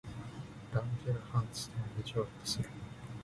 [0.73, 2.67] ランゲルハンス島に上陸する